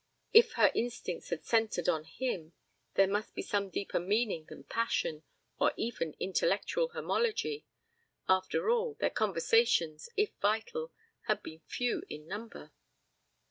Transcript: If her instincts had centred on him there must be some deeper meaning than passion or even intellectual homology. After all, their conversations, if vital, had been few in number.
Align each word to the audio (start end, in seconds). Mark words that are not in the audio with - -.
If 0.33 0.53
her 0.53 0.71
instincts 0.73 1.29
had 1.29 1.43
centred 1.45 1.87
on 1.87 2.05
him 2.05 2.53
there 2.95 3.05
must 3.05 3.35
be 3.35 3.43
some 3.43 3.69
deeper 3.69 3.99
meaning 3.99 4.45
than 4.45 4.63
passion 4.63 5.21
or 5.59 5.73
even 5.77 6.15
intellectual 6.19 6.87
homology. 6.87 7.67
After 8.27 8.71
all, 8.71 8.95
their 8.95 9.11
conversations, 9.11 10.09
if 10.17 10.31
vital, 10.41 10.91
had 11.27 11.43
been 11.43 11.59
few 11.67 12.01
in 12.09 12.25
number. 12.25 12.71